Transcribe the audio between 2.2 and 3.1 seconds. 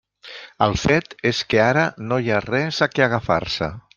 hi ha res a què